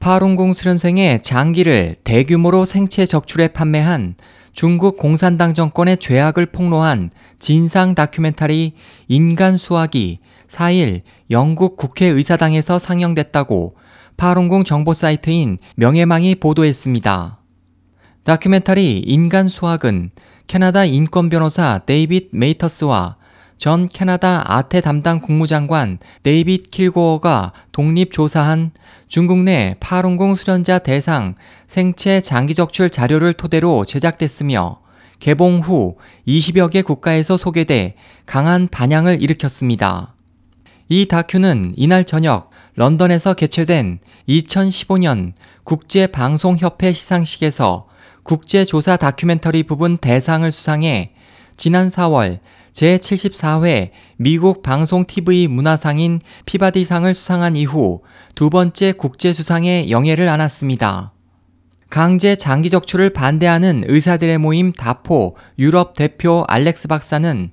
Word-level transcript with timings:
파룬궁 0.00 0.54
수련생의 0.54 1.22
장기를 1.22 1.94
대규모로 2.04 2.64
생체 2.64 3.04
적출해 3.04 3.48
판매한 3.48 4.14
중국 4.50 4.96
공산당 4.96 5.52
정권의 5.52 5.98
죄악을 5.98 6.46
폭로한 6.46 7.10
진상 7.38 7.94
다큐멘터리 7.94 8.72
인간 9.08 9.58
수확이 9.58 10.20
4일 10.48 11.02
영국 11.30 11.76
국회의사당에서 11.76 12.78
상영됐다고 12.78 13.76
파룬궁 14.16 14.64
정보 14.64 14.94
사이트인 14.94 15.58
명혜망이 15.76 16.36
보도했습니다. 16.36 17.38
다큐멘터리 18.24 19.00
인간 19.00 19.50
수확은 19.50 20.12
캐나다 20.46 20.86
인권 20.86 21.28
변호사 21.28 21.78
데이빗 21.84 22.30
메이터스와 22.32 23.16
전 23.60 23.88
캐나다 23.88 24.42
아태 24.56 24.80
담당 24.80 25.20
국무장관 25.20 25.98
데이빗 26.22 26.70
킬고어가 26.70 27.52
독립 27.72 28.10
조사한 28.10 28.70
중국 29.06 29.40
내 29.40 29.76
파룬궁 29.80 30.34
수련자 30.34 30.78
대상 30.78 31.34
생체 31.66 32.22
장기 32.22 32.54
적출 32.54 32.88
자료를 32.88 33.34
토대로 33.34 33.84
제작됐으며 33.84 34.80
개봉 35.18 35.58
후 35.58 35.98
20여 36.26 36.70
개 36.70 36.80
국가에서 36.80 37.36
소개돼 37.36 37.96
강한 38.24 38.66
반향을 38.66 39.22
일으켰습니다. 39.22 40.14
이 40.88 41.04
다큐는 41.04 41.74
이날 41.76 42.04
저녁 42.04 42.48
런던에서 42.76 43.34
개최된 43.34 43.98
2015년 44.26 45.34
국제방송협회 45.64 46.94
시상식에서 46.94 47.88
국제조사 48.22 48.96
다큐멘터리 48.96 49.64
부분 49.64 49.98
대상을 49.98 50.50
수상해 50.50 51.12
지난 51.58 51.88
4월 51.88 52.38
제74회 52.72 53.90
미국 54.16 54.62
방송 54.62 55.04
TV 55.04 55.48
문화상인 55.48 56.20
피바디상을 56.46 57.12
수상한 57.14 57.56
이후 57.56 58.02
두 58.34 58.50
번째 58.50 58.92
국제수상에 58.92 59.86
영예를 59.90 60.28
안았습니다. 60.28 61.12
강제 61.88 62.36
장기 62.36 62.70
적출을 62.70 63.10
반대하는 63.10 63.82
의사들의 63.86 64.38
모임 64.38 64.72
다포 64.72 65.36
유럽 65.58 65.94
대표 65.94 66.44
알렉스 66.46 66.88
박사는 66.88 67.50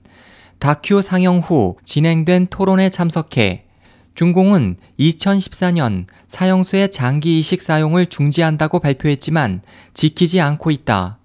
다큐 0.59 1.01
상영 1.01 1.39
후 1.39 1.77
진행된 1.85 2.47
토론에 2.49 2.89
참석해 2.89 3.65
중공은 4.13 4.77
2014년 4.99 6.05
사형수의 6.27 6.89
장기 6.89 7.37
이식 7.39 7.61
사용을 7.61 8.07
중지한다고 8.07 8.79
발표했지만 8.79 9.61
지키지 9.93 10.41
않고 10.41 10.71
있다. 10.71 11.16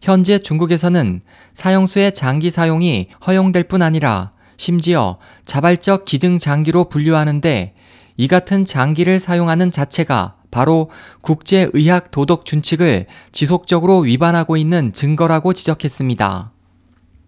현재 0.00 0.38
중국에서는 0.38 1.20
사형수의 1.54 2.12
장기 2.12 2.50
사용이 2.50 3.08
허용될 3.26 3.64
뿐 3.64 3.82
아니라 3.82 4.32
심지어 4.56 5.18
자발적 5.44 6.04
기증 6.04 6.38
장기로 6.38 6.88
분류하는데 6.88 7.74
이 8.16 8.28
같은 8.28 8.64
장기를 8.64 9.20
사용하는 9.20 9.70
자체가 9.70 10.34
바로 10.50 10.90
국제의학 11.20 12.10
도덕 12.10 12.44
준칙을 12.44 13.06
지속적으로 13.32 14.00
위반하고 14.00 14.56
있는 14.56 14.92
증거라고 14.92 15.52
지적했습니다. 15.52 16.50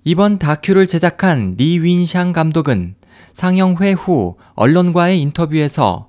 이번 0.05 0.39
다큐를 0.39 0.87
제작한 0.87 1.55
리윈샹 1.59 2.33
감독은 2.33 2.95
상영회 3.33 3.93
후 3.93 4.37
언론과의 4.55 5.21
인터뷰에서 5.21 6.09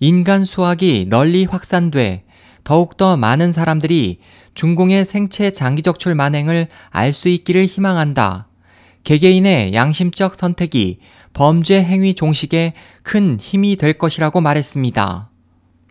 인간 0.00 0.44
수학이 0.44 1.06
널리 1.08 1.44
확산돼 1.44 2.24
더욱더 2.64 3.16
많은 3.16 3.52
사람들이 3.52 4.18
중공의 4.54 5.04
생체 5.04 5.50
장기 5.50 5.82
적출 5.82 6.14
만행을 6.14 6.68
알 6.90 7.12
수 7.12 7.28
있기를 7.28 7.66
희망한다. 7.66 8.48
개개인의 9.04 9.74
양심적 9.74 10.34
선택이 10.34 10.98
범죄 11.32 11.82
행위 11.82 12.14
종식에 12.14 12.72
큰 13.02 13.38
힘이 13.38 13.76
될 13.76 13.98
것이라고 13.98 14.40
말했습니다. 14.40 15.30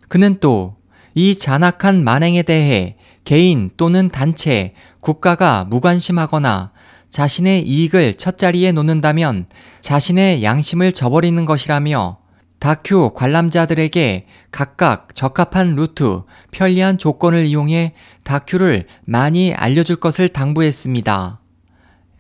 그는 0.10 0.40
또 0.40 0.84
이 1.16 1.36
잔악한 1.36 2.04
만행에 2.04 2.42
대해 2.42 2.96
개인 3.24 3.70
또는 3.78 4.10
단체, 4.10 4.74
국가가 5.00 5.64
무관심하거나 5.66 6.72
자신의 7.10 7.68
이익을 7.68 8.16
첫자리에 8.16 8.72
놓는다면 8.72 9.46
자신의 9.82 10.44
양심을 10.44 10.92
저버리는 10.94 11.46
것이라며 11.46 12.18
다큐 12.64 13.10
관람자들에게 13.14 14.26
각각 14.50 15.14
적합한 15.16 15.76
루트, 15.76 16.22
편리한 16.52 16.98
조건을 16.98 17.44
이용해 17.44 17.94
다큐를 18.24 18.88
많이 19.04 19.54
알려줄 19.54 19.98
것을 19.98 20.30
당부했습니다. 20.30 21.42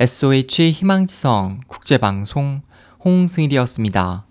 SOH 0.01 0.71
희망지성 0.71 1.61
국제방송 1.67 2.61
홍승일이었습니다. 3.05 4.25